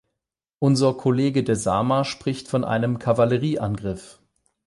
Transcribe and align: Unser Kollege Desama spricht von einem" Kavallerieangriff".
Unser 0.57 0.95
Kollege 0.95 1.43
Desama 1.43 2.05
spricht 2.05 2.47
von 2.47 2.63
einem" 2.63 2.97
Kavallerieangriff". 2.97 4.17